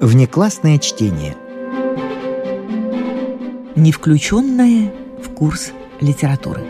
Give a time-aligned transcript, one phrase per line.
[0.00, 1.36] Внеклассное чтение.
[3.74, 6.62] Не включенное в курс литературы.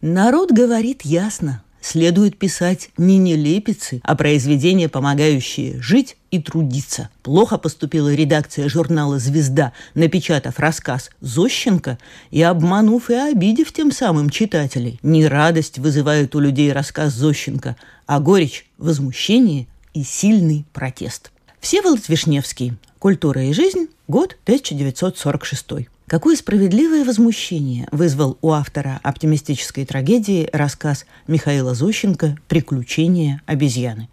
[0.00, 1.62] Народ говорит ясно.
[1.80, 7.10] Следует писать не нелепицы, а произведения, помогающие жить и трудиться.
[7.22, 11.98] Плохо поступила редакция журнала «Звезда», напечатав рассказ Зощенко
[12.30, 14.98] и обманув и обидев тем самым читателей.
[15.02, 17.76] Не радость вызывает у людей рассказ Зощенко,
[18.06, 21.30] а горечь, возмущение и сильный протест.
[21.60, 22.72] Всеволод Вишневский.
[22.98, 23.88] Культура и жизнь.
[24.08, 25.88] Год 1946.
[26.06, 34.08] Какое справедливое возмущение вызвал у автора оптимистической трагедии рассказ Михаила Зощенко «Приключения обезьяны».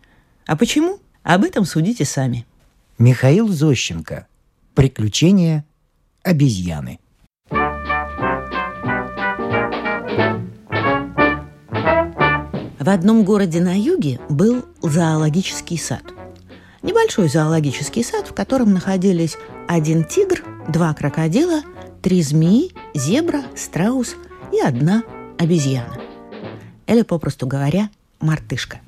[0.46, 1.00] А почему?
[1.30, 2.48] Об этом судите сами.
[2.98, 4.26] Михаил Зощенко.
[4.74, 5.64] Приключения
[6.24, 7.00] обезьяны.
[12.80, 16.02] В одном городе на юге был зоологический сад.
[16.82, 21.62] Небольшой зоологический сад, в котором находились один тигр, два крокодила–
[22.02, 24.16] три змеи, зебра, страус
[24.52, 25.04] и одна
[25.38, 25.96] обезьяна.
[26.88, 28.80] Или, попросту говоря, мартышка.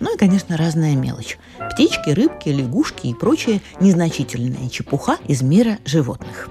[0.00, 1.38] Ну и, конечно, разная мелочь.
[1.72, 6.48] Птички, рыбки, лягушки и прочая незначительная чепуха из мира животных.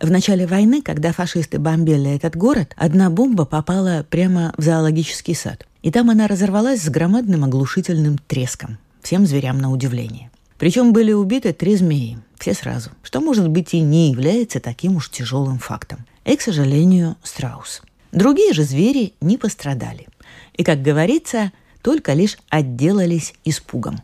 [0.00, 5.66] В начале войны, когда фашисты бомбили этот город, одна бомба попала прямо в зоологический сад.
[5.82, 8.78] И там она разорвалась с громадным оглушительным треском.
[9.02, 10.30] Всем зверям на удивление.
[10.58, 15.10] Причем были убиты три змеи, все сразу, что, может быть, и не является таким уж
[15.10, 16.04] тяжелым фактом.
[16.24, 17.82] И, к сожалению, страус.
[18.12, 20.08] Другие же звери не пострадали.
[20.54, 24.02] И, как говорится, только лишь отделались испугом.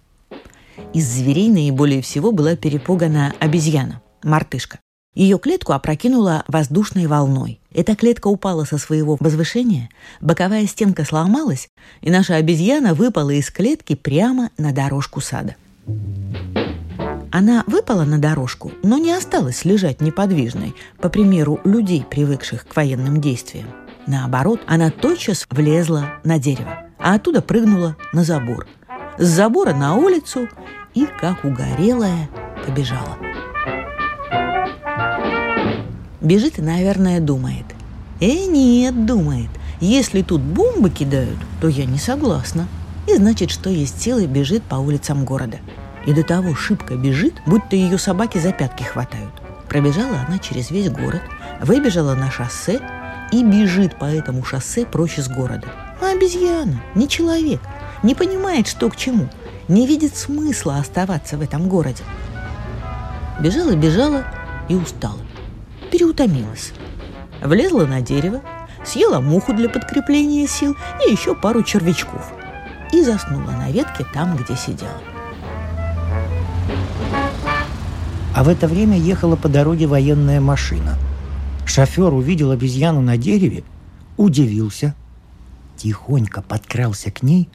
[0.93, 4.79] Из зверей наиболее всего была перепугана обезьяна, мартышка.
[5.15, 7.61] Ее клетку опрокинула воздушной волной.
[7.73, 9.89] Эта клетка упала со своего возвышения,
[10.21, 11.69] боковая стенка сломалась,
[12.01, 15.55] и наша обезьяна выпала из клетки прямо на дорожку сада.
[17.31, 23.21] Она выпала на дорожку, но не осталась лежать неподвижной, по примеру людей, привыкших к военным
[23.21, 23.67] действиям.
[24.07, 28.67] Наоборот, она тотчас влезла на дерево, а оттуда прыгнула на забор.
[29.19, 30.49] С забора на улицу
[30.95, 32.31] и, как угорелая,
[32.65, 33.19] побежала.
[36.23, 37.67] Бежит и, наверное, думает.
[38.21, 39.51] Э, нет, думает.
[39.81, 42.67] Если тут бомбы кидают, то я не согласна
[43.07, 45.59] и значит, что есть силы бежит по улицам города.
[46.07, 49.35] И до того шибко бежит, будто ее собаки за пятки хватают.
[49.69, 51.21] Пробежала она через весь город,
[51.61, 52.81] выбежала на шоссе
[53.41, 55.69] и бежит по этому шоссе прочь из города.
[56.01, 57.61] А обезьяна, не человек,
[58.03, 59.29] не понимает, что к чему,
[59.69, 62.03] не видит смысла оставаться в этом городе.
[63.41, 64.25] Бежала, бежала
[64.69, 65.21] и устала.
[65.91, 66.73] Переутомилась.
[67.43, 68.41] Влезла на дерево,
[68.85, 72.33] съела муху для подкрепления сил и еще пару червячков–
[72.95, 75.01] и заснула на ветке там, где сидела.
[78.35, 80.97] А в это время ехала по дороге военная машина.
[81.67, 83.65] Шофер увидел обезьяну на дереве,
[84.17, 84.95] удивился,
[85.77, 87.49] тихонько подкрался к ней,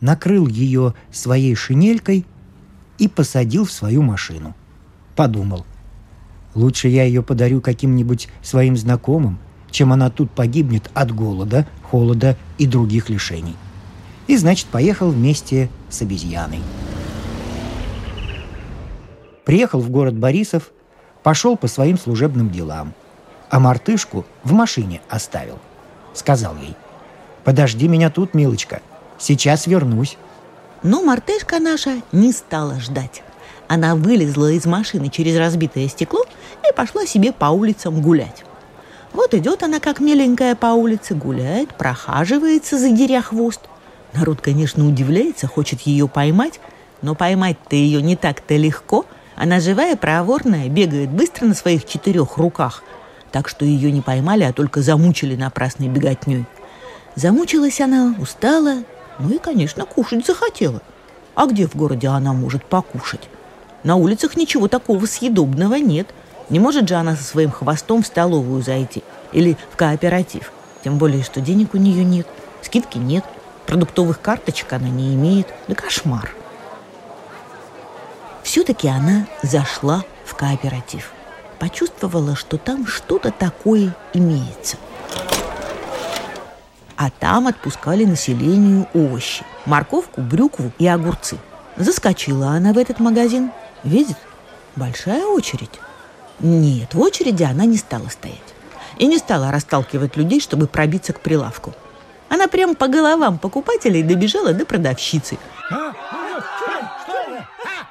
[0.00, 2.26] накрыл ее своей шинелькой
[2.98, 4.54] и посадил в свою машину.
[5.14, 5.64] Подумал,
[6.54, 9.38] лучше я ее подарю каким-нибудь своим знакомым,
[9.70, 13.56] чем она тут погибнет от голода, холода и других лишений
[14.26, 16.60] и, значит, поехал вместе с обезьяной.
[19.44, 20.72] Приехал в город Борисов,
[21.22, 22.94] пошел по своим служебным делам,
[23.56, 25.58] а мартышку в машине оставил.
[26.12, 26.76] Сказал ей,
[27.42, 28.82] «Подожди меня тут, милочка,
[29.16, 30.18] сейчас вернусь».
[30.82, 33.22] Но мартышка наша не стала ждать.
[33.66, 36.22] Она вылезла из машины через разбитое стекло
[36.68, 38.44] и пошла себе по улицам гулять.
[39.14, 43.62] Вот идет она, как миленькая, по улице, гуляет, прохаживается, задеря хвост–
[44.12, 46.60] Народ, конечно, удивляется, хочет ее поймать,
[47.00, 49.06] но поймать-то ее не так-то легко.
[49.34, 52.82] Она живая, проворная, бегает быстро на своих четырех руках.
[53.32, 56.46] Так что ее не поймали, а только замучили напрасной беготней.
[57.14, 58.76] Замучилась она, устала,
[59.18, 60.82] ну и, конечно, кушать захотела.
[61.34, 63.28] А где в городе она может покушать?
[63.82, 66.08] На улицах ничего такого съедобного нет.
[66.48, 69.02] Не может же она со своим хвостом в столовую зайти
[69.32, 70.52] или в кооператив.
[70.84, 72.26] Тем более, что денег у нее нет,
[72.62, 73.24] скидки нет–
[73.66, 75.48] Продуктовых карточек она не имеет.
[75.66, 76.32] Да кошмар.
[78.44, 81.10] Все-таки она зашла в кооператив.
[81.58, 84.76] Почувствовала, что там что-то такое имеется.
[86.96, 89.44] А там отпускали населению овощи.
[89.64, 91.38] Морковку, брюкву и огурцы.
[91.76, 93.50] Заскочила она в этот магазин.
[93.84, 94.16] Видит,
[94.76, 95.80] большая очередь.
[96.40, 98.38] Нет, в очереди она не стала стоять.
[98.98, 101.74] И не стала расталкивать людей, чтобы пробиться к прилавку–
[102.28, 105.38] Она прям по головам покупателей добежала до продавщицы.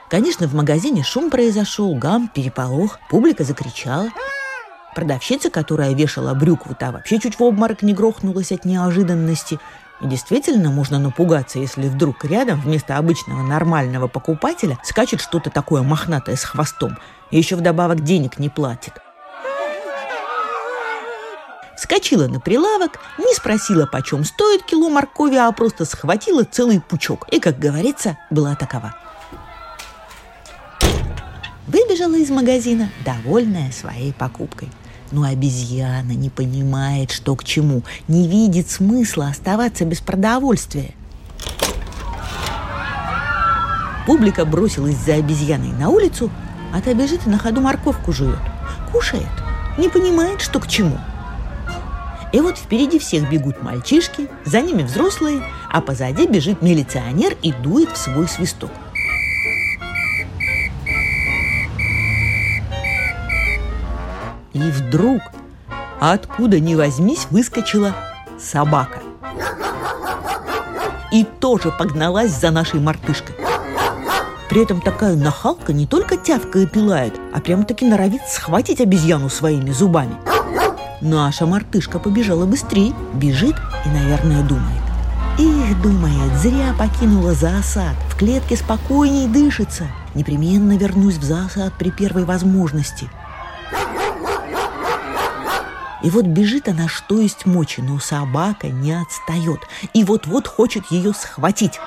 [0.10, 4.10] Конечно, в магазине шум произошел, гам, переполох, публика закричала.
[4.94, 9.60] Продавщица, которая вешала брюкву, та вообще чуть в обморок не грохнулась от неожиданности.
[10.02, 16.36] И действительно можно напугаться, если вдруг рядом вместо обычного нормального покупателя скачет что-то такое мохнатое
[16.36, 16.98] с хвостом
[17.32, 18.94] и еще вдобавок денег не платит.
[21.78, 27.28] Вскочила на прилавок, не спросила, почем стоит кило моркови, а просто схватила целый пучок.
[27.32, 28.96] И, как говорится, была такова.
[32.06, 34.70] Выбежала из магазина, довольная своей покупкой.
[35.12, 40.92] Но обезьяна не понимает, что к чему, не видит смысла оставаться без продовольствия.
[44.06, 46.30] Публика бросилась за обезьяной на улицу,
[46.72, 48.38] а та бежит и на ходу морковку жует.
[48.92, 49.26] Кушает,
[49.80, 51.00] не понимает, что к чему–
[52.34, 55.42] и вот впереди всех бегут мальчишки, за ними взрослые,
[55.72, 58.72] а позади бежит милиционер и дует в свой свисток.
[64.56, 65.22] И вдруг,
[66.00, 67.94] откуда ни возьмись, выскочила
[68.40, 68.98] собака.
[71.12, 73.36] И тоже погналась за нашей мартышкой.
[74.50, 79.70] При этом такая нахалка не только тявкает и лает, а прямо-таки норовит схватить обезьяну своими
[79.70, 80.16] зубами–
[81.02, 83.56] Наша мартышка побежала быстрее, бежит
[83.86, 84.82] и, наверное, думает.
[85.38, 87.96] Их, думает, зря покинула зоосад.
[88.10, 89.88] В клетке спокойней дышится.
[90.16, 93.10] Непременно вернусь в зоосад при первой возможности.
[96.06, 99.62] И вот бежит она, что есть мочи, но собака не отстает.
[99.96, 101.80] И вот-вот хочет ее схватить.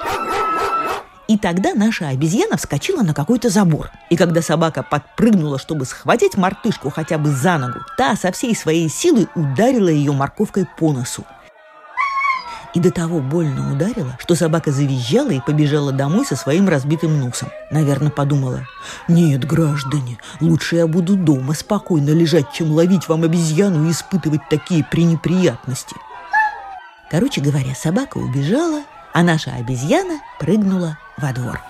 [1.29, 3.93] И тогда наша обезьяна вскочила на какой-то забор.
[4.11, 8.89] И когда собака подпрыгнула, чтобы схватить мартышку хотя бы за ногу, та со всей своей
[8.89, 11.25] силой ударила ее морковкой по носу.
[12.75, 17.49] И до того больно ударила, что собака завизжала и побежала домой со своим разбитым носом.
[17.71, 18.67] Наверное, подумала,
[19.09, 24.85] «Нет, граждане, лучше я буду дома спокойно лежать, чем ловить вам обезьяну и испытывать такие
[24.85, 25.97] пренеприятности».
[27.11, 28.83] Короче говоря, собака убежала,
[29.15, 31.61] а наша обезьяна прыгнула во двор.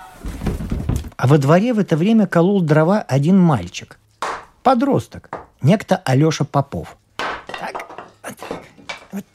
[1.15, 3.97] А во дворе в это время колол дрова один мальчик.
[4.63, 5.29] Подросток,
[5.61, 6.97] некто Алеша Попов.
[7.59, 7.85] Так,
[8.21, 8.35] вот
[9.11, 9.25] вот.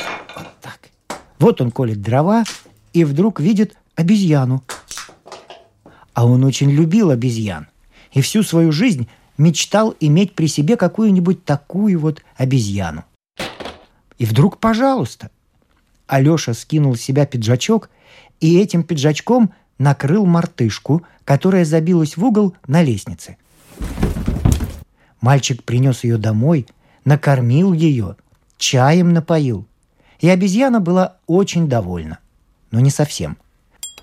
[1.44, 2.44] Вот он колет дрова
[2.94, 4.64] и вдруг видит обезьяну.
[6.14, 7.66] А он очень любил обезьян.
[8.12, 13.04] И всю свою жизнь мечтал иметь при себе какую-нибудь такую вот обезьяну.
[14.16, 15.30] И вдруг, пожалуйста,
[16.06, 17.90] Алеша скинул с себя пиджачок
[18.40, 23.36] и этим пиджачком накрыл мартышку, которая забилась в угол на лестнице.
[25.20, 26.66] Мальчик принес ее домой,
[27.04, 28.16] накормил ее,
[28.56, 29.66] чаем напоил.
[30.24, 32.18] И обезьяна была очень довольна.
[32.70, 33.36] Но не совсем.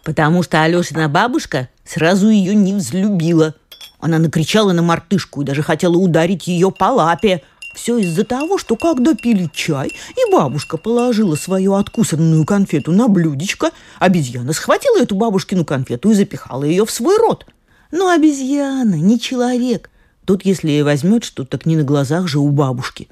[0.03, 3.55] Потому что Алешина бабушка сразу ее не взлюбила.
[3.99, 7.41] Она накричала на мартышку и даже хотела ударить ее по лапе–
[7.73, 13.71] все из-за того, что когда пили чай, и бабушка положила свою откусанную конфету на блюдечко,
[13.97, 17.47] обезьяна схватила эту бабушкину конфету и запихала ее в свой рот.
[17.91, 19.89] Но обезьяна не человек.
[20.25, 23.07] Тут, если и возьмет что, так не на глазах же у бабушки.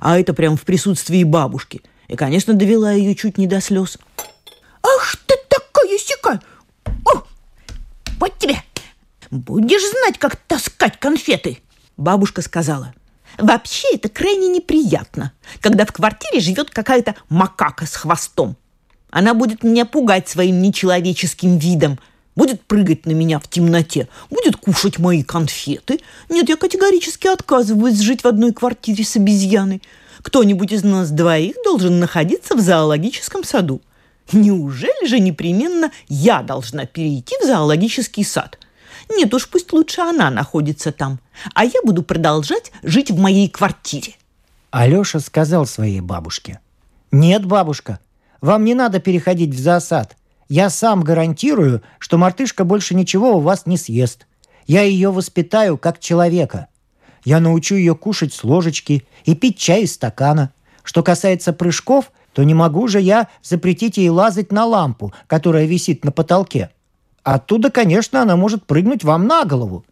[0.00, 1.82] А это прям в присутствии бабушки.
[2.08, 3.98] И, конечно, довела ее чуть не до слез.
[4.82, 6.40] «Ах ты такая сика!
[7.04, 7.22] О,
[8.18, 8.62] вот тебе!
[9.30, 11.58] Будешь знать, как таскать конфеты!»
[11.96, 12.94] Бабушка сказала–
[13.38, 18.56] Вообще это крайне неприятно, когда в квартире живет какая-то макака с хвостом.
[19.10, 22.00] Она будет меня пугать своим нечеловеческим видом,
[22.34, 26.00] будет прыгать на меня в темноте, будет кушать мои конфеты.
[26.28, 29.82] Нет, я категорически отказываюсь жить в одной квартире с обезьяной.
[30.28, 33.80] Кто-нибудь из нас двоих должен находиться в зоологическом саду.
[34.30, 38.58] Неужели же непременно я должна перейти в зоологический сад–
[39.10, 41.18] нет уж, пусть лучше она находится там,
[41.54, 44.14] а я буду продолжать жить в моей квартире.
[44.70, 46.60] Алеша сказал своей бабушке.
[47.10, 48.00] «Нет, бабушка,
[48.40, 50.16] вам не надо переходить в засад.
[50.48, 54.26] Я сам гарантирую, что мартышка больше ничего у вас не съест.
[54.66, 56.68] Я ее воспитаю как человека.
[57.28, 60.50] Я научу ее кушать с ложечки и пить чай из стакана.
[60.82, 66.06] Что касается прыжков, то не могу же я запретить ей лазать на лампу, которая висит
[66.06, 66.70] на потолке.
[67.24, 69.84] Оттуда, конечно, она может прыгнуть вам на голову.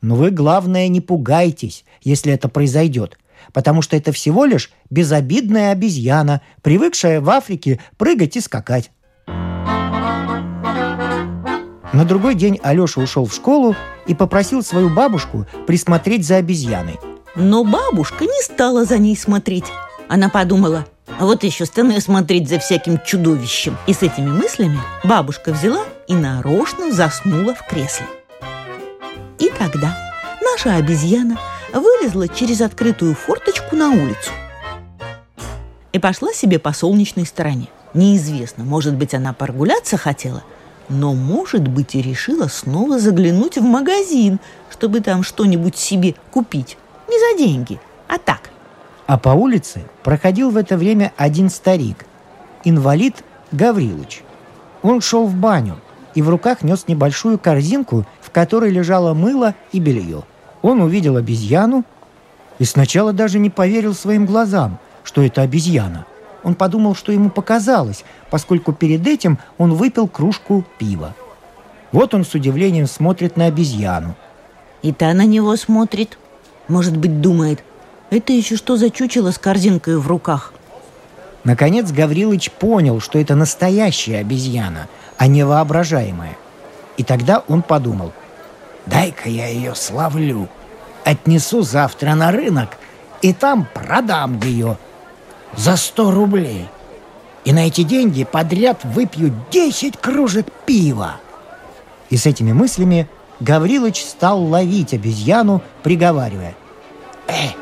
[0.00, 3.18] Но вы, главное, не пугайтесь, если это произойдет,
[3.52, 8.90] потому что это всего лишь безобидная обезьяна, привыкшая в Африке прыгать и скакать.
[11.92, 13.74] На другой день Алеша ушел в школу
[14.06, 16.98] и попросил свою бабушку присмотреть за обезьяной.
[17.34, 19.64] Но бабушка не стала за ней смотреть.
[20.08, 20.86] Она подумала,
[21.18, 23.76] Вот еще стану смотреть за всяким чудовищем.
[23.86, 28.06] И с этими мыслями бабушка взяла и нарочно заснула в кресле.
[29.38, 29.96] И тогда
[30.42, 31.38] наша обезьяна
[31.72, 34.30] вылезла через открытую форточку на улицу
[35.92, 37.68] и пошла себе по солнечной стороне.
[37.94, 40.44] Неизвестно, может быть, она прогуляться хотела,
[40.88, 44.40] но, может быть, и решила снова заглянуть в магазин,
[44.70, 46.76] чтобы там что-нибудь себе купить.
[47.08, 48.50] Не за деньги, а так.
[49.06, 52.04] А по улице проходил в это время один старик,
[52.64, 53.16] инвалид
[53.52, 54.22] Гаврилыч.
[54.82, 55.78] Он шел в баню
[56.14, 60.24] и в руках нес небольшую корзинку, в которой лежало мыло и белье.
[60.62, 61.84] Он увидел обезьяну
[62.58, 66.06] и сначала даже не поверил своим глазам, что это обезьяна.
[66.42, 71.14] Он подумал, что ему показалось, поскольку перед этим он выпил кружку пива.
[71.92, 74.14] Вот он с удивлением смотрит на обезьяну.
[74.82, 76.18] И та на него смотрит.
[76.68, 77.64] Может быть, думает,
[78.10, 80.52] это еще что за чучело с корзинкой в руках?
[81.44, 86.36] Наконец Гаврилыч понял, что это настоящая обезьяна, а не воображаемая.
[86.96, 88.12] И тогда он подумал,
[88.86, 90.48] дай-ка я ее славлю,
[91.04, 92.76] отнесу завтра на рынок
[93.22, 94.76] и там продам ее
[95.56, 96.68] за сто рублей.
[97.44, 101.16] И на эти деньги подряд выпью десять кружек пива.
[102.10, 103.08] И с этими мыслями
[103.40, 106.56] Гаврилыч стал ловить обезьяну, приговаривая.
[107.28, 107.56] «Эй,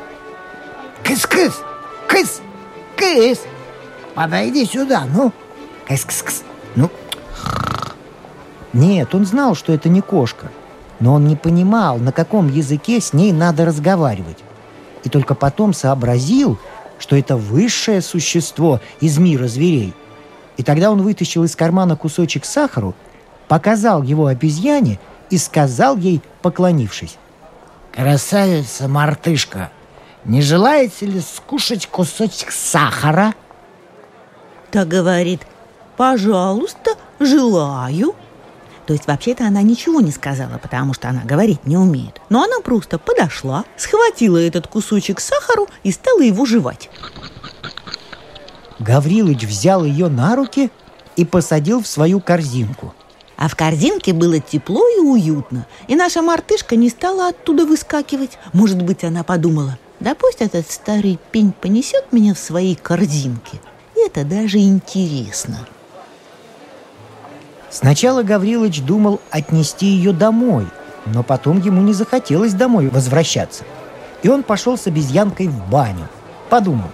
[1.05, 1.55] кыс-кыс,
[2.07, 2.41] кыс,
[2.97, 3.41] кыс,
[4.15, 5.33] подойди сюда, ну,
[5.87, 6.43] кыс-кыс-кыс,
[6.77, 6.91] ну».
[8.73, 10.51] Нет, он знал, что это не кошка,
[11.01, 14.39] но он не понимал, на каком языке с ней надо разговаривать.
[15.05, 16.59] И только потом сообразил,
[16.99, 19.95] что это высшее существо из мира зверей.
[20.57, 22.95] И тогда он вытащил из кармана кусочек сахару,
[23.49, 24.99] показал его обезьяне
[25.31, 27.19] и сказал ей, поклонившись.
[27.93, 29.71] «Красавица-мартышка,
[30.25, 33.35] не желаете ли скушать кусочек сахара?»
[34.71, 35.47] Та говорит,
[35.97, 38.15] «Пожалуйста, желаю».
[38.87, 42.21] То есть вообще-то она ничего не сказала, потому что она говорить не умеет.
[42.29, 46.89] Но она просто подошла, схватила этот кусочек сахару и стала его жевать.
[48.79, 50.71] Гаврилыч взял ее на руки
[51.17, 52.95] и посадил в свою корзинку.
[53.37, 58.39] А в корзинке было тепло и уютно, и наша мартышка не стала оттуда выскакивать.
[58.53, 63.61] Может быть, она подумала, да пусть этот старый пень понесет меня в своей корзинке.
[63.95, 65.67] Это даже интересно.
[67.71, 70.67] Сначала Гаврилыч думал отнести ее домой,
[71.07, 73.65] но потом ему не захотелось домой возвращаться.
[74.23, 76.09] И он пошел с обезьянкой в баню.
[76.49, 76.91] Подумал,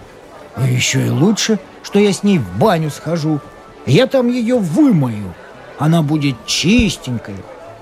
[0.54, 3.40] а еще и лучше, что я с ней в баню схожу.
[3.86, 5.34] Я там ее вымою.
[5.78, 7.36] Она будет чистенькая,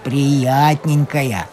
[0.04, 1.48] приятненькая.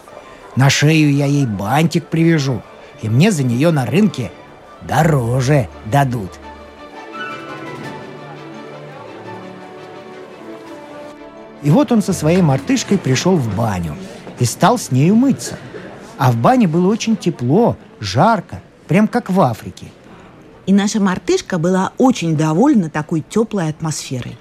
[0.56, 2.62] На шею я ей бантик привяжу,
[3.02, 4.32] и мне за нее на рынке
[4.82, 6.30] дороже дадут.
[11.62, 13.96] И вот он со своей мартышкой пришел в баню
[14.38, 15.58] и стал с нею мыться.
[16.16, 19.86] А в бане было очень тепло, жарко, прям как в Африке.
[20.66, 24.36] И наша мартышка была очень довольна такой теплой атмосферой.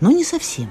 [0.00, 0.68] Но не совсем.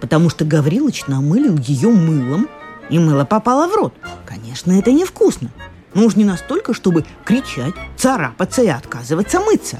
[0.00, 2.48] Потому что Гаврилыч намылил ее мылом,
[2.88, 3.94] и мыло попало в рот.
[4.26, 5.50] Конечно, это невкусно.
[5.94, 9.78] Но уж не настолько, чтобы кричать, царапаться и отказываться мыться.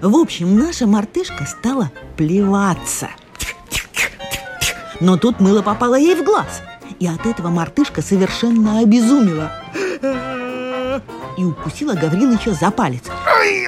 [0.00, 3.08] В общем, наша мартышка стала плеваться–
[5.02, 6.62] но тут мыло попало ей в глаз.
[7.00, 9.50] И от этого мартышка совершенно обезумела.
[11.36, 13.02] И укусила Гаврилыча за палец.
[13.40, 13.66] Ой,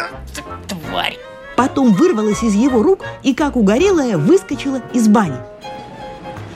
[0.68, 1.18] тварь!
[1.56, 5.36] Потом вырвалась из его рук и, как угорелая, выскочила из бани.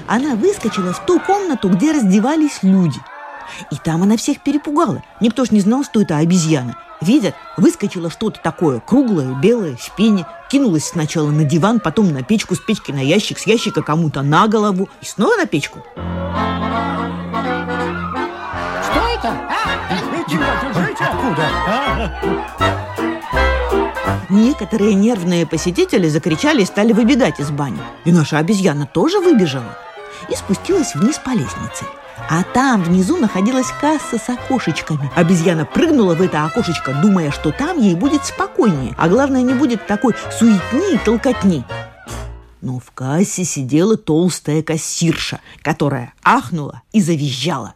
[0.07, 2.99] Она выскочила в ту комнату, где раздевались люди.
[3.73, 5.03] И там она всех перепугала.
[5.21, 6.77] Никто ж не знал, что это обезьяна.
[7.01, 12.57] Видят, выскочило что-то такое, круглое, белое, в пене, кинулась сначала на диван, потом на печку,
[12.57, 15.85] с печки на ящик, с ящика кому-то на голову и снова на печку.
[18.85, 19.29] Что это?
[19.29, 19.55] А?
[21.01, 21.49] Откуда?
[24.29, 27.79] Некоторые нервные посетители закричали и стали выбегать из бани.
[28.05, 29.77] И наша обезьяна тоже выбежала
[30.29, 31.85] и спустилась вниз по лестнице–
[32.29, 35.11] а там внизу находилась касса с окошечками.
[35.15, 39.87] Обезьяна прыгнула в это окошечко, думая, что там ей будет спокойнее, а главное, не будет
[39.87, 41.65] такой суетни и толкотни.
[42.61, 47.75] Но в кассе сидела толстая кассирша, которая ахнула и завизжала.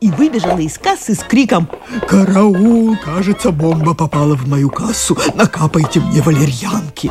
[0.00, 1.68] И выбежала из кассы с криком
[2.08, 2.96] «Караул!
[3.04, 5.16] Кажется, бомба попала в мою кассу!
[5.34, 7.10] Накапайте мне валерьянки!»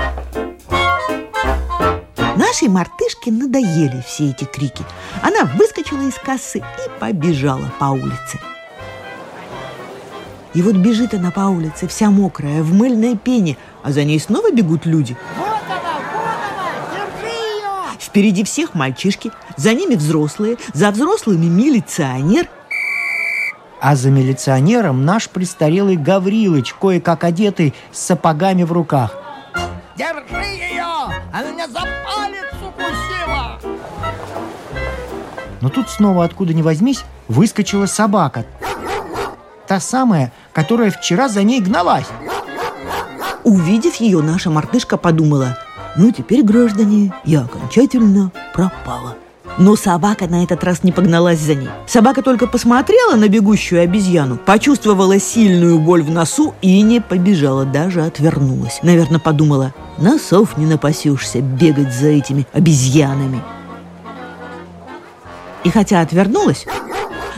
[2.35, 4.83] Нашей мартышке надоели все эти крики.
[5.21, 8.39] Она выскочила из кассы и побежала по улице.
[10.53, 14.51] И вот бежит она по улице, вся мокрая, в мыльной пене, а за ней снова
[14.51, 15.17] бегут люди.
[15.37, 17.99] Вот она, вот она, держи ее!
[17.99, 22.47] Впереди всех мальчишки, за ними взрослые, за взрослыми милиционер.
[23.81, 29.20] А за милиционером наш престарелый Гаврилыч, кое-как одетый, с сапогами в руках.
[30.01, 30.83] Держи ее!
[31.31, 33.59] Она меня за палец укусила!
[35.61, 38.47] Но тут снова откуда ни возьмись выскочила собака.
[39.67, 42.07] Та самая, которая вчера за ней гналась.
[43.43, 45.55] Увидев ее, наша мартышка подумала,
[45.95, 49.15] ну теперь, граждане, я окончательно пропала.
[49.57, 51.69] Но собака на этот раз не погналась за ней.
[51.87, 58.03] Собака только посмотрела на бегущую обезьяну, почувствовала сильную боль в носу и не побежала, даже
[58.03, 58.79] отвернулась.
[58.81, 63.41] Наверное, подумала, носов не напасешься бегать за этими обезьянами.
[65.63, 66.65] И хотя отвернулась,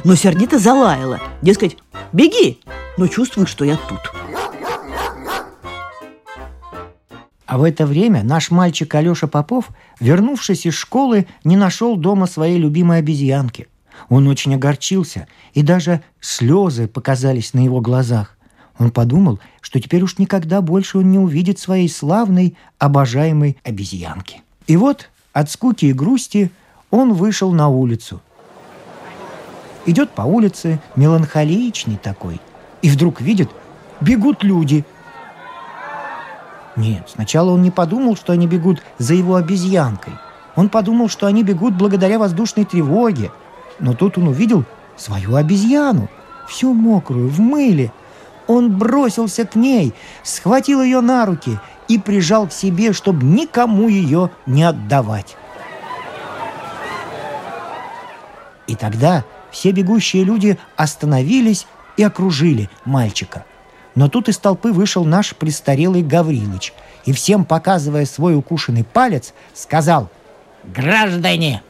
[0.04, 1.20] но сердито залаяла.
[1.42, 1.78] Дескать,
[2.14, 2.60] беги,
[2.98, 4.00] но чувствую, что я тут.
[7.46, 9.70] А в это время наш мальчик Алеша Попов,
[10.00, 13.68] вернувшись из школы, не нашел дома своей любимой обезьянки.
[14.10, 18.38] Он очень огорчился, и даже слезы показались на его глазах.
[18.80, 24.42] Он подумал, что теперь уж никогда больше он не увидит своей славной, обожаемой обезьянки.
[24.66, 26.50] И вот от скуки и грусти
[26.90, 28.22] он вышел на улицу.
[29.86, 32.40] Идет по улице, меланхоличный такой,
[32.82, 33.50] и вдруг видит,
[34.00, 34.86] бегут люди–
[36.76, 40.14] нет, сначала он не подумал, что они бегут за его обезьянкой.
[40.56, 43.32] Он подумал, что они бегут благодаря воздушной тревоге.
[43.80, 44.66] Но тут он увидел
[44.98, 46.10] свою обезьяну,
[46.48, 47.92] всю мокрую, в мыле.
[48.48, 54.32] Он бросился к ней, схватил ее на руки и прижал к себе, чтобы никому ее
[54.46, 55.38] не отдавать.
[58.68, 63.46] И тогда все бегущие люди остановились и окружили мальчика–
[63.96, 66.74] но тут из толпы вышел наш престарелый Гаврилыч
[67.06, 70.10] и всем, показывая свой укушенный палец, сказал
[70.64, 71.62] «Граждане,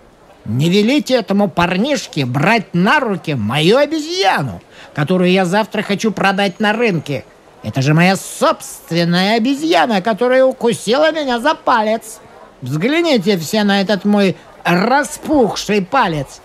[0.46, 4.62] не велите этому парнишке брать на руки мою обезьяну,
[4.94, 7.26] которую я завтра хочу продать на рынке.
[7.64, 12.20] Это же моя собственная обезьяна, которая укусила меня за палец.
[12.62, 16.42] Взгляните все на этот мой распухший палец.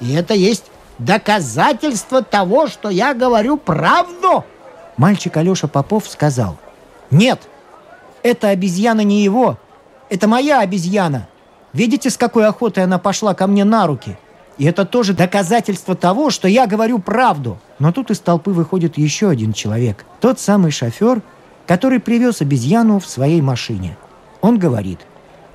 [0.00, 0.64] И это есть
[0.98, 4.44] доказательство того, что я говорю правду»
[4.96, 6.56] мальчик Алеша Попов сказал,
[7.10, 7.40] «Нет,
[8.22, 9.58] эта обезьяна не его,
[10.08, 11.28] это моя обезьяна.
[11.72, 14.16] Видите, с какой охотой она пошла ко мне на руки?
[14.58, 17.58] И это тоже доказательство того, что я говорю правду».
[17.78, 21.22] Но тут из толпы выходит еще один человек, тот самый шофер,
[21.66, 23.96] который привез обезьяну в своей машине.
[24.40, 25.00] Он говорит,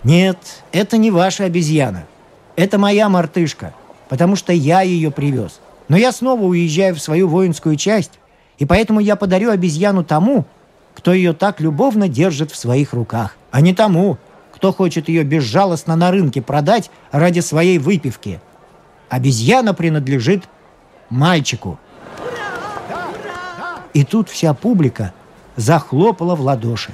[0.04, 0.38] «Нет,
[0.72, 2.06] это не ваша обезьяна.
[2.56, 3.74] Это моя мартышка,
[4.10, 5.60] потому что я ее привез.
[5.88, 8.20] Но я снова уезжаю в свою воинскую часть,
[8.62, 10.46] и поэтому я подарю обезьяну тому,
[10.94, 14.20] кто ее так любовно держит в своих руках, а не тому,
[14.54, 18.40] кто хочет ее безжалостно на рынке продать ради своей выпивки.
[19.10, 20.44] Обезьяна принадлежит
[21.10, 21.80] мальчику.
[23.96, 25.12] И тут вся публика
[25.56, 26.94] захлопала в ладоши.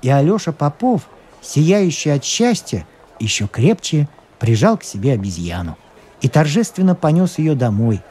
[0.00, 1.02] И Алеша Попов,
[1.42, 2.86] сияющий от счастья,
[3.20, 5.76] еще крепче прижал к себе обезьяну
[6.20, 8.02] и торжественно понес ее домой.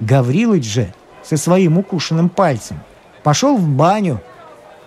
[0.00, 2.80] Гаврилыч же со своим укушенным пальцем
[3.22, 4.20] пошел в баню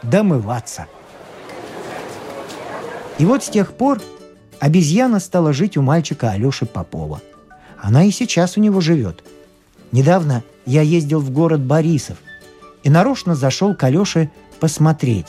[0.04, 0.88] домываться.
[3.18, 4.02] И вот с тех пор
[4.60, 7.22] обезьяна стала жить у мальчика Алеши Попова.
[7.82, 9.24] Она и сейчас у него живет.
[9.92, 12.18] Недавно я ездил в город Борисов
[12.84, 15.28] и нарочно зашел к Алёше посмотреть,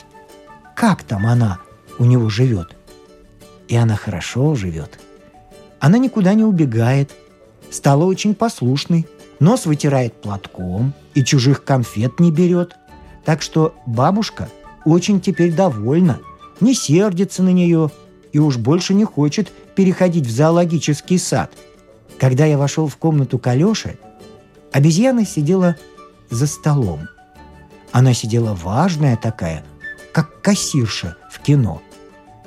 [0.75, 1.59] как там она
[1.99, 2.76] у него живет.
[3.67, 4.99] И она хорошо живет.
[5.79, 7.11] Она никуда не убегает,
[7.69, 9.07] стала очень послушной,
[9.39, 12.75] нос вытирает платком и чужих конфет не берет.
[13.25, 14.49] Так что бабушка
[14.85, 16.19] очень теперь довольна,
[16.59, 17.91] не сердится на нее
[18.31, 21.51] и уж больше не хочет переходить в зоологический сад.
[22.19, 23.53] Когда я вошел в комнату к
[24.71, 25.75] обезьяна сидела
[26.29, 27.07] за столом.
[27.91, 29.63] Она сидела важная такая,
[30.13, 31.81] как кассирша в кино–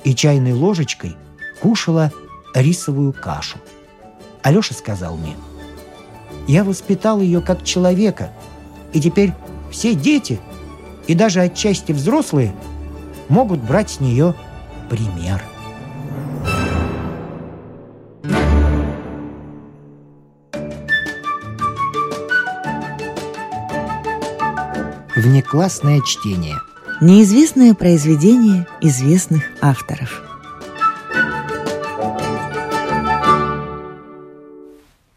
[0.03, 1.15] и чайной ложечкой
[1.61, 2.11] кушала
[2.53, 3.57] рисовую кашу.
[4.41, 5.35] Алеша сказал мне,
[6.47, 8.31] «Я воспитал ее как человека,
[8.93, 9.33] и теперь
[9.71, 10.39] все дети,
[11.07, 12.53] и даже отчасти взрослые,
[13.29, 14.35] могут брать с нее
[14.89, 15.43] пример».
[25.15, 26.57] Внеклассное чтение–
[27.01, 30.21] Неизвестное произведение известных авторов.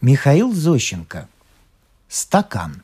[0.00, 1.28] Михаил Зощенко.
[2.08, 2.82] Стакан.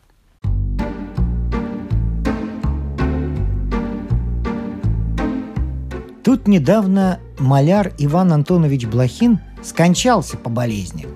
[6.23, 11.07] Тут недавно маляр Иван Антонович Блохин скончался по болезни.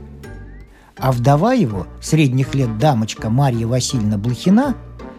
[0.96, 4.74] А вдова его, средних лет дамочка Марья Васильевна Блохина,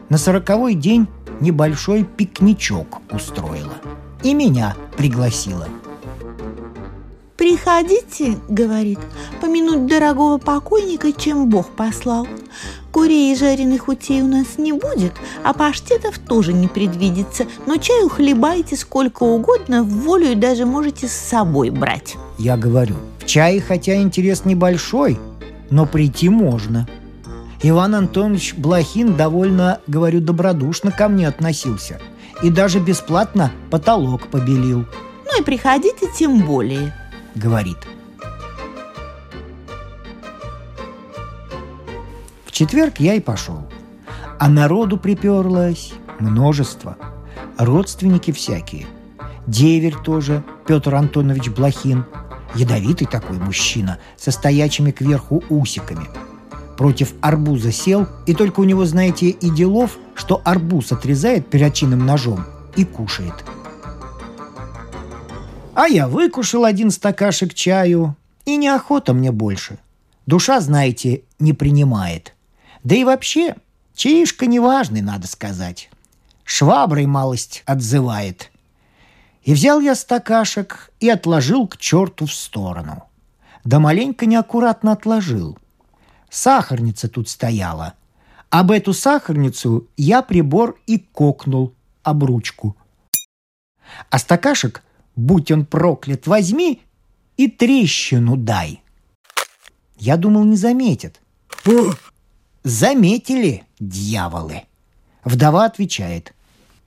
[0.10, 1.08] на сороковой день
[1.41, 3.76] небольшой пикничок устроила.
[4.24, 5.67] И меня пригласила.
[7.38, 9.00] «Приходите,— говорит,—
[9.41, 12.28] помянуть дорогого покойника, чем Бог послал.
[12.91, 15.12] Курей и жареных утей у нас не будет,
[15.43, 21.08] а паштетов тоже не предвидится, но чаю хлебайте сколько угодно, в волю и даже можете
[21.08, 22.15] с собой брать».
[22.38, 25.19] Я говорю, в чае хотя интерес небольшой,
[25.69, 26.88] но прийти можно.
[27.67, 31.99] Иван Антонович Блохин довольно, говорю, добродушно ко мне относился
[32.43, 34.86] и даже бесплатно потолок побелил.
[35.25, 36.93] Ну и приходите тем более.
[37.34, 37.78] Говорит.
[42.45, 43.67] В четверг я и пошел.
[44.38, 46.97] А народу приперлось множество.
[47.58, 48.86] Родственники всякие.
[49.47, 52.06] Деверь тоже, Петр Антонович Блохин.
[52.54, 56.08] Ядовитый такой мужчина, со стоячими кверху усиками–
[56.77, 62.45] против арбуза сел, и только у него, знаете, и делов, что арбуз отрезает перочинным ножом
[62.75, 63.33] и кушает.
[65.73, 69.77] А я выкушал один стакашек чаю, и неохота мне больше.
[70.25, 72.33] Душа, знаете, не принимает.
[72.83, 73.55] Да и вообще,
[73.93, 75.89] чаишка неважный, надо сказать.
[76.43, 78.51] Шваброй малость отзывает.
[79.43, 83.03] И взял я стакашек и отложил к черту в сторону.
[83.63, 85.57] Да маленько неаккуратно отложил–
[86.29, 87.93] Сахарница тут стояла.
[88.49, 92.77] Об эту сахарницу я прибор и кокнул об ручку.
[94.09, 94.83] А стакашек,
[95.15, 96.81] будь он проклят, возьми
[97.38, 98.81] и трещину дай.
[99.97, 101.19] Я думал, не заметят.
[102.63, 104.63] Заметили, дьяволы.
[105.23, 106.33] Вдова отвечает.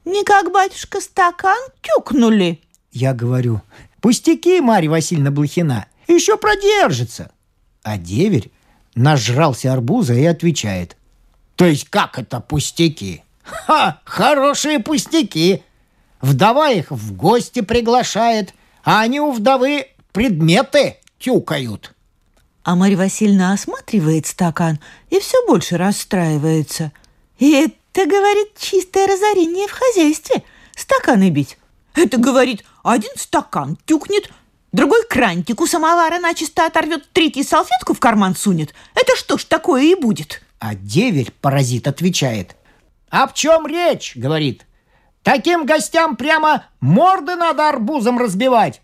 [0.05, 2.61] Не как, батюшка, стакан тюкнули.
[2.93, 3.61] Я говорю,
[4.01, 7.31] пустяки, Марья Васильевна Блохина, еще продержится.
[7.83, 8.51] А деверь
[8.99, 10.97] нажрался арбуза и отвечает.
[11.57, 13.23] То есть как это пустяки?
[13.43, 15.63] Ха, хорошие пустяки.
[16.21, 21.95] Вдова их в гости приглашает, а они у вдовы предметы тюкают.
[22.65, 24.81] А Марья Васильевна осматривает стакан
[25.11, 26.93] и все больше расстраивается.
[27.39, 30.43] И это, говорит, чистое разорение в хозяйстве.
[30.77, 31.57] Стаканы бить.
[31.95, 34.31] Это, говорит, один стакан тюкнет,
[34.73, 38.75] Другой крантик у самовара начисто оторвет, третий салфетку в карман сунет.
[38.95, 40.43] Это что ж такое и будет?
[40.59, 42.55] А деверь, паразит, отвечает.
[43.11, 44.67] «А в чем речь?»— говорит.
[45.23, 48.83] «Таким гостям прямо морды надо арбузом разбивать!»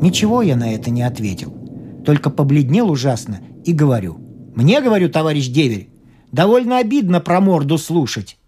[0.00, 1.52] Ничего я на это не ответил.
[2.04, 4.18] Только побледнел ужасно и говорю.
[4.54, 5.90] «Мне,— говорю, товарищ деверь,—
[6.32, 8.38] довольно обидно про морду слушать.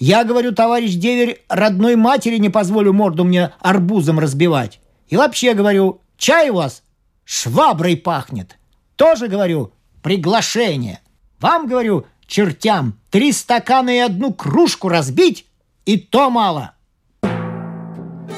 [0.00, 4.80] Я говорю, товарищ деверь, родной матери не позволю морду мне арбузом разбивать.
[5.08, 6.82] И вообще говорю, чай у вас
[7.26, 8.56] шваброй пахнет.
[8.96, 11.00] Тоже говорю, приглашение.
[11.38, 15.44] Вам, говорю, чертям, три стакана и одну кружку разбить,
[15.84, 16.72] и то мало.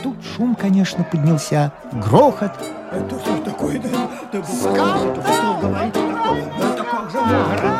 [0.02, 2.52] Тут шум, конечно, поднялся, грохот.
[2.90, 3.78] Это что такое?
[3.78, 5.60] Да, да, Скандал!
[5.60, 6.42] говорит такое?
[6.42, 7.71] Это как же Граждане!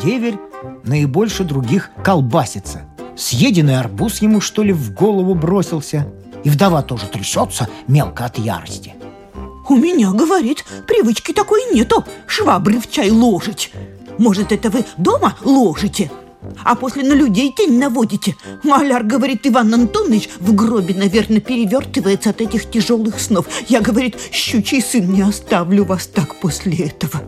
[0.00, 0.38] Деверь
[0.84, 2.82] наибольше других колбасится.
[3.16, 6.06] Съеденный арбуз ему, что ли, в голову бросился.
[6.44, 8.94] И вдова тоже трясется мелко от ярости.
[9.68, 13.70] У меня, говорит, привычки такой нету швабры в чай ложить.
[14.18, 16.10] Может, это вы дома ложите?
[16.64, 18.34] А после на людей тень наводите.
[18.64, 23.46] Маляр, говорит, Иван Антонович в гробе, наверное, перевертывается от этих тяжелых снов.
[23.68, 27.22] Я, говорит, щучий сын, не оставлю вас так после этого.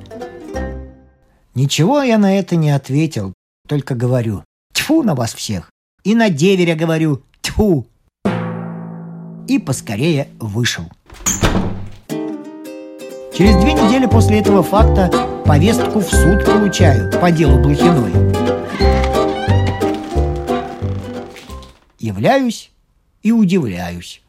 [1.55, 3.33] Ничего я на это не ответил,
[3.69, 5.71] только говорю «Тьфу на вас всех!»
[6.03, 7.87] И на деверя говорю «Тьфу!»
[9.47, 10.91] И поскорее вышел.
[13.33, 15.13] Через две недели после этого факта
[15.47, 18.13] повестку в суд получаю по делу Блохиной.
[22.01, 22.73] Являюсь
[23.23, 24.23] и удивляюсь.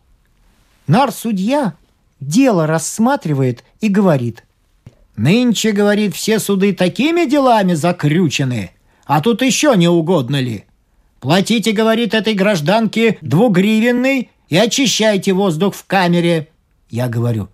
[0.85, 1.73] Нар-судья
[2.19, 4.43] дело рассматривает и говорит–
[5.17, 8.71] Нынче, говорит, все суды такими делами закрючены,
[9.05, 10.65] а тут еще не угодно ли?
[11.19, 16.49] Платите, говорит, этой гражданке двугривенный и очищайте воздух в камере.
[16.89, 17.49] Я говорю,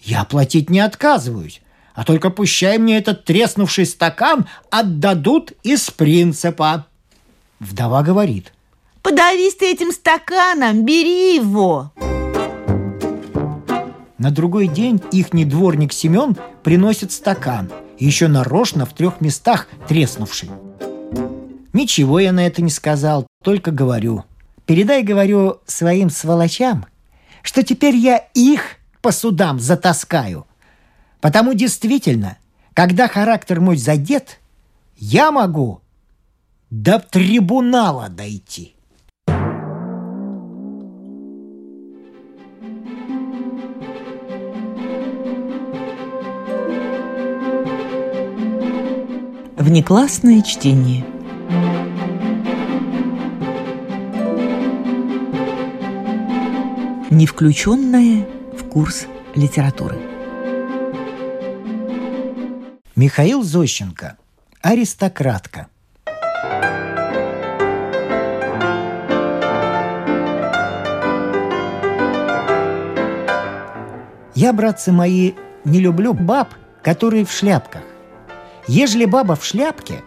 [0.00, 1.62] я платить не отказываюсь,
[1.94, 6.86] а только пущай мне этот треснувший стакан отдадут из принципа.
[7.58, 8.52] Вдова говорит.
[9.02, 11.92] Подавись ты этим стаканом, бери его.
[14.18, 20.50] На другой день ихний дворник Семен приносит стакан, еще нарочно в трех местах треснувший.
[21.72, 24.24] Ничего я на это не сказал, только говорю.
[24.66, 26.86] Передай, говорю, своим сволочам,
[27.42, 30.46] что теперь я их по судам затаскаю.
[31.20, 32.38] Потому действительно,
[32.74, 34.40] когда характер мой задет,
[34.96, 35.80] я могу
[36.70, 38.74] до трибунала дойти.
[49.68, 51.04] Внеклассное чтение.
[57.10, 58.26] Не включенное
[58.58, 59.98] в курс литературы.
[62.96, 64.16] Михаил Зощенко.
[64.62, 65.66] Аристократка.
[74.34, 75.32] Я, братцы мои,
[75.66, 77.82] не люблю баб, которые в шляпках.
[78.68, 80.04] Ежели баба в шляпке,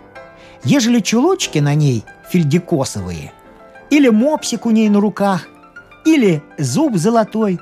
[0.64, 3.34] ежели чулочки на ней фельдикосовые,
[3.90, 5.48] или мопсик у ней на руках,
[6.06, 7.60] или зуб золотой,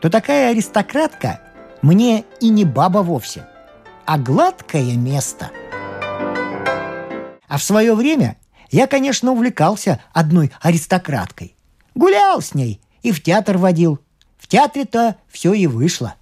[0.00, 1.40] то такая аристократка
[1.82, 3.46] мне и не баба вовсе,
[4.06, 5.50] а гладкое место.
[7.48, 8.36] А в свое время
[8.70, 11.56] я, конечно, увлекался одной аристократкой.
[11.96, 13.98] Гулял с ней и в театр водил.
[14.38, 16.14] В театре-то все и вышло.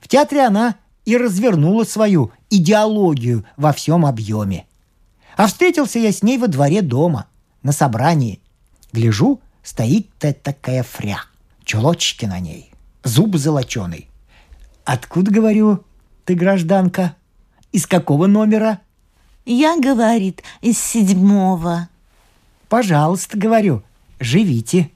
[0.00, 4.66] В театре она и развернула свою идеологию во всем объеме.
[5.36, 7.26] А встретился я с ней во дворе дома,
[7.62, 8.40] на собрании.
[8.92, 11.20] Гляжу, стоит-то такая фря,
[11.64, 12.70] чулочки на ней,
[13.04, 14.08] зуб золоченый.
[14.84, 15.84] Откуда, говорю,
[16.24, 17.16] ты гражданка?
[17.72, 18.80] Из какого номера?
[19.44, 21.88] Я, говорит, из седьмого.
[22.68, 23.82] Пожалуйста, говорю,
[24.18, 24.90] живите.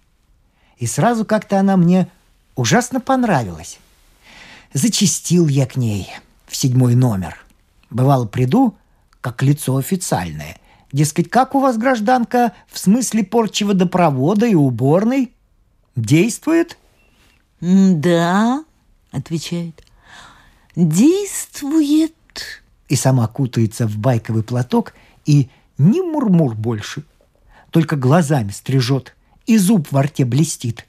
[0.78, 2.08] И сразу как-то она мне
[2.54, 3.78] ужасно понравилась.
[4.72, 6.08] Зачистил я к ней
[6.50, 7.36] в седьмой номер.
[7.90, 8.76] Бывало, приду,
[9.20, 10.58] как лицо официальное.
[10.92, 15.32] Дескать, как у вас, гражданка, в смысле порчи водопровода и уборной?
[15.94, 16.76] Действует?
[17.60, 18.64] «Да»,—
[19.10, 19.84] отвечает,—
[20.76, 22.14] «действует».
[22.88, 24.94] И сама кутается в байковый платок
[25.26, 27.04] и ни мурмур больше.
[27.70, 29.14] Только глазами стрижет,
[29.46, 30.86] и зуб во рте блестит.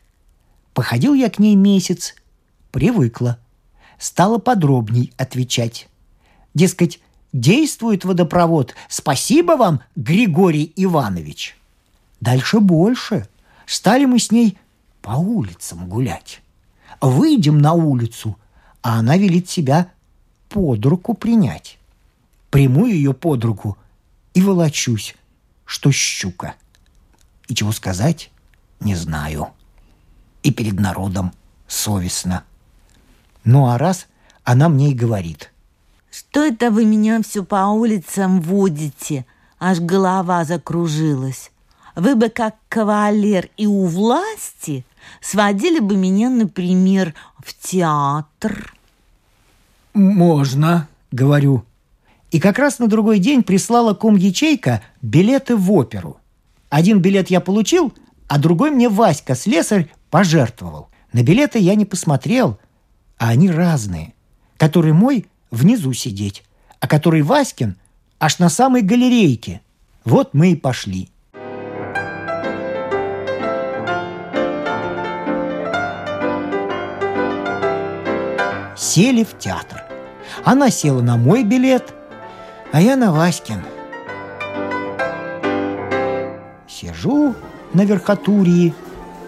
[0.74, 2.16] Походил я к ней месяц,
[2.72, 3.38] привыкла.
[4.02, 5.88] Стала подробней отвечать.
[6.56, 7.00] Дескать,
[7.34, 8.74] действует водопровод.
[8.90, 11.56] Спасибо вам, Григорий Иванович.
[12.20, 13.28] Дальше больше.
[13.68, 14.58] Стали мы с ней
[15.04, 16.42] по улицам гулять.
[17.00, 18.40] Выйдем на улицу,
[18.82, 19.92] а она велит себя
[20.50, 21.78] под руку принять.
[22.50, 23.78] Приму ее под руку
[24.34, 25.14] и волочусь,
[25.64, 26.56] что щука.
[27.48, 28.32] И чего сказать,
[28.80, 29.50] не знаю.
[30.42, 31.34] И перед народом
[31.68, 32.46] совестно.
[33.44, 34.08] Ну а раз
[34.44, 35.52] она мне и говорит.
[36.12, 39.26] Что это вы меня все по улицам водите?
[39.60, 41.52] Аж голова закружилась.
[41.96, 44.86] Вы бы как кавалер и у власти
[45.22, 48.74] сводили бы меня, например, в театр.
[49.94, 51.66] «Можно»,— говорю.
[52.32, 56.18] И как раз на другой день прислала ком-ячейка билеты в оперу.
[56.70, 57.94] Один билет я получил,
[58.28, 60.88] а другой мне Васька, слесарь, пожертвовал.
[61.12, 62.58] На билеты я не посмотрел,
[63.22, 64.16] а они разные.
[64.58, 66.44] Который мой внизу сидеть,
[66.80, 67.78] а который Васькин
[68.20, 69.62] аж на самой галерейке.
[70.06, 71.12] Вот мы и пошли.
[78.76, 79.84] Сели в театр.
[80.44, 81.94] Она села на мой билет,
[82.72, 83.62] а я на Васькин.
[86.68, 87.36] Сижу
[87.72, 88.74] на верхотурии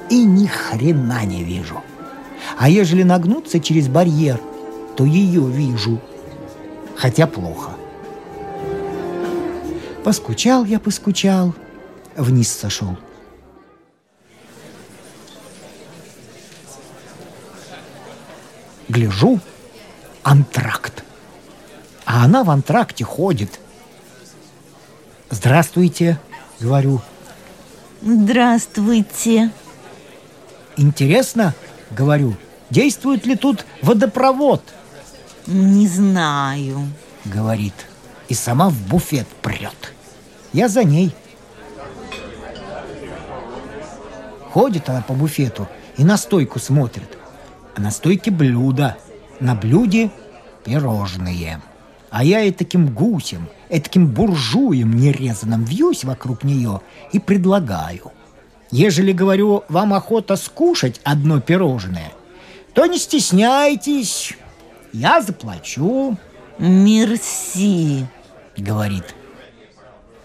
[0.09, 1.83] и ни хрена не вижу.
[2.57, 4.39] А ежели нагнуться через барьер,
[4.95, 5.99] то ее вижу–
[6.95, 7.71] хотя плохо.
[10.03, 11.53] Поскучал я, поскучал,
[12.15, 12.97] вниз сошел.
[18.89, 19.39] Гляжу,
[20.23, 21.03] антракт.
[22.05, 23.59] А она в антракте ходит.
[25.29, 26.19] «Здравствуйте»,—
[26.59, 27.01] говорю.
[28.01, 29.51] Здравствуйте.
[30.77, 31.55] «Интересно»,—
[31.91, 32.35] говорю,—
[32.73, 34.63] «действует ли тут водопровод?»
[35.45, 36.87] Не знаю.
[37.25, 37.73] говорит,
[38.29, 39.93] и сама в буфет прет.
[40.53, 41.13] Я за ней.
[44.49, 47.17] Ходит она по буфету и на стойку смотрит.
[47.75, 48.97] А на стойке блюдо,
[49.39, 50.09] на блюде
[50.65, 51.61] пирожные.
[52.09, 56.81] А я и таким гусем, и таким буржуем нерезанным вьюсь вокруг нее
[57.11, 58.11] и предлагаю.
[58.71, 62.11] Ежели, говорю, вам охота скушать одно пирожное,
[62.73, 64.33] то не стесняйтесь,
[64.91, 66.17] я заплачу,
[66.57, 68.05] Мерси.
[68.57, 69.15] говорит.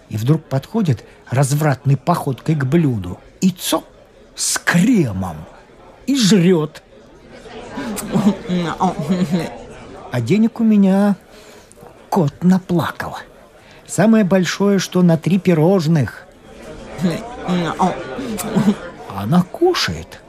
[0.09, 3.85] И вдруг подходит развратной походкой к блюду и цоп
[4.35, 5.37] с кремом
[6.07, 6.81] и жрет.
[10.11, 11.15] А денег у меня
[12.09, 13.17] кот наплакал.
[13.85, 16.25] Самое большое, что на три пирожных.
[19.15, 20.19] Она кушает.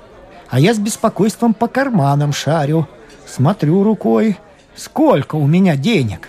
[0.50, 2.88] А я с беспокойством по карманам шарю.
[3.26, 4.36] Смотрю рукой,
[4.74, 6.28] сколько у меня денег.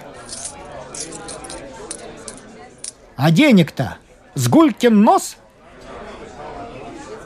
[3.15, 3.97] А денег-то
[4.35, 5.37] с гулькин нос.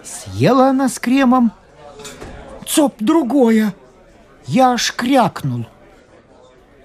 [0.04, 1.52] Съела она с кремом.
[2.66, 3.74] Цоп другое.
[4.46, 5.66] Я аж крякнул.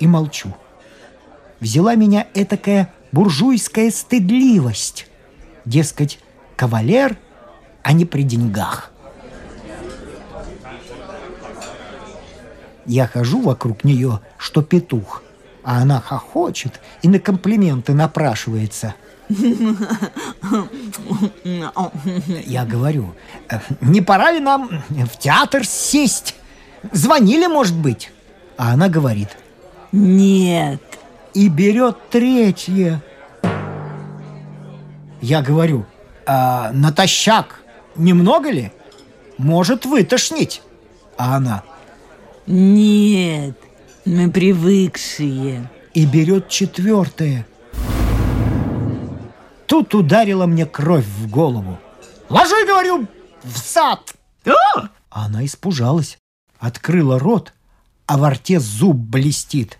[0.01, 0.55] И молчу.
[1.61, 5.07] Взяла меня этакая буржуйская стыдливость.
[5.64, 6.18] Дескать,
[6.57, 7.16] кавалер,
[7.83, 8.89] а не при деньгах.
[12.86, 15.22] Я хожу вокруг нее, что петух,
[15.62, 18.94] а она хохочет и на комплименты напрашивается.
[22.44, 23.14] Я говорю,
[23.48, 26.34] «Э, не пора ли нам в театр сесть?
[26.92, 28.10] Звонили, может быть?
[28.56, 29.28] А она говорит,
[29.92, 30.80] Нет.
[31.32, 33.00] и берет третье.
[35.20, 35.86] Я говорю,
[36.26, 37.60] а натощак
[37.94, 38.72] немного ли?
[39.38, 40.62] Может вытошнить.
[41.16, 41.62] А она
[42.46, 43.57] Нет.
[44.05, 45.70] Мы привыкшие.
[45.94, 47.46] и берет четвертое.
[49.66, 51.79] Тут ударила мне кровь в голову.
[52.29, 53.07] Ложи, говорю,
[53.42, 54.14] в сад.
[54.46, 56.18] А Она испужалась,
[56.59, 57.53] открыла рот,
[58.07, 59.79] а во рте зуб блестит.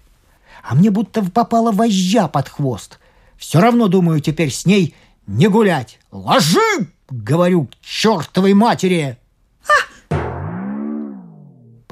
[0.62, 2.99] А мне будто попала вожжа под хвост.
[3.37, 4.94] Все равно, думаю, теперь с ней
[5.27, 5.99] не гулять.
[6.11, 9.18] Ложи, говорю, к чертовой матери.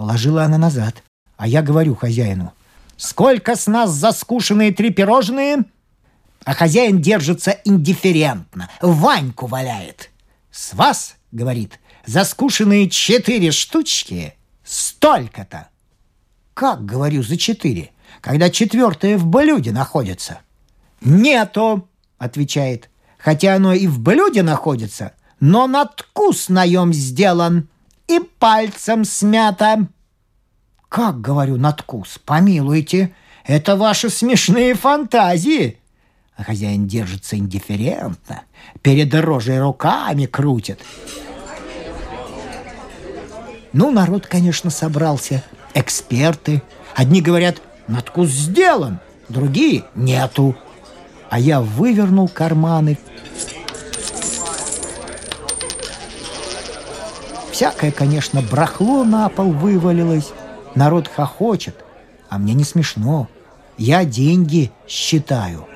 [0.08, 1.02] Положила она назад,
[1.36, 2.54] а я говорю хозяину.
[2.96, 5.66] Сколько с нас заскушенные три пирожные?
[6.46, 10.08] А хозяин держится индифферентно, Ваньку валяет.
[10.50, 15.68] С вас, говорит, заскушенные четыре штучки столько-то.
[16.54, 17.90] Как, говорю, за четыре,
[18.22, 20.38] когда четвертое в блюде находится?
[21.02, 27.68] Нету, отвечает, хотя оно и в блюде находится, но надкус наем сделан
[28.06, 29.86] и пальцем смято.
[30.88, 35.78] Как, говорю, надкус, помилуйте, это ваши смешные фантазии.
[36.36, 38.42] А хозяин держится индифферентно,
[38.80, 40.80] перед рожей руками крутит.
[43.72, 45.42] Ну, народ, конечно, собрался,
[45.74, 46.62] эксперты.
[46.94, 48.98] Одни говорят, надкус сделан,
[49.28, 50.56] другие– нету.
[51.28, 52.98] А я вывернул карманы.
[57.52, 60.32] Всякое, конечно, брахло на пол вывалилось.
[60.78, 61.74] Народ хохочет,
[62.28, 63.28] а мне не смешно.
[63.78, 65.66] Я деньги считаю.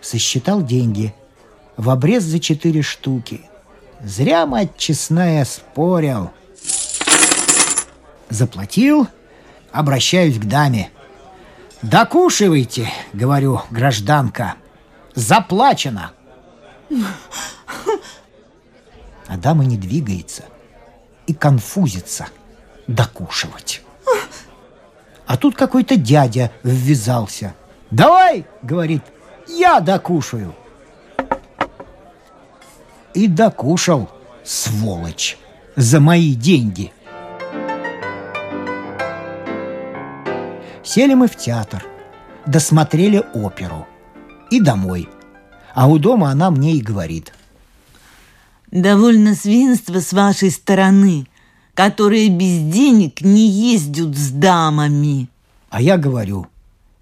[0.00, 1.12] Сосчитал деньги.
[1.76, 3.40] В обрез за четыре штуки.
[4.00, 6.30] Зря, мать честная, спорил.
[8.28, 9.08] Заплатил,
[9.72, 10.92] обращаюсь к даме.
[11.82, 14.54] «Докушивайте»,— говорю, гражданка.
[15.16, 16.12] «Заплачено».
[19.28, 20.44] А дама не двигается
[21.26, 22.26] и конфузится
[22.86, 23.82] докушивать.
[25.26, 27.54] А тут какой-то дядя ввязался.
[27.90, 29.02] «Давай!»— говорит,
[29.48, 30.54] «я докушаю».
[33.14, 34.10] И докушал,
[34.44, 35.38] сволочь,
[35.74, 36.92] за мои деньги.
[40.84, 41.84] Сели мы в театр,
[42.46, 43.86] досмотрели оперу
[44.50, 45.08] и домой.
[45.74, 47.32] А у дома она мне и говорит.
[48.70, 51.26] Довольно свинство с вашей стороны,
[51.74, 55.28] которые без денег не ездят с дамами.
[55.70, 56.46] А я говорю,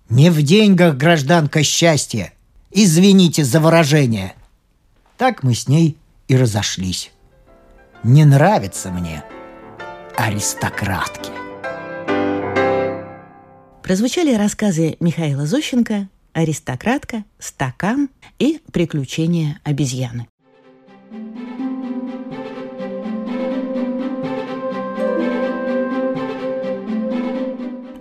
[0.08, 2.32] не в деньгах гражданка счастья.
[2.70, 4.34] Извините за выражение.
[5.16, 5.96] Так мы с ней
[6.28, 7.12] и разошлись.
[8.02, 9.24] Не нравятся мне
[10.16, 11.30] аристократки.
[13.82, 18.08] Прозвучали рассказы Михаила Зощенко «Аристократка», «Стакан»
[18.38, 20.26] и «Приключения обезьяны».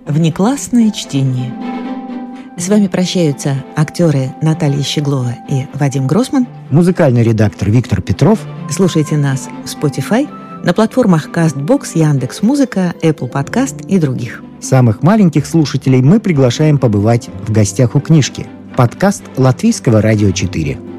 [0.05, 1.53] Внеклассное чтение.
[2.57, 6.45] С вами прощаются актеры Наталья Щеглова и Вадим Гросман.
[6.69, 8.39] Музыкальный редактор Виктор Петров.
[8.69, 10.27] Слушайте нас в Spotify,
[10.63, 14.43] на платформах CastBox, Яндекс.Музыка, Apple Podcast и других.
[14.59, 18.45] Самых маленьких слушателей мы приглашаем побывать в гостях у книжки.
[18.75, 20.92] Подкаст Латвийского радио 4.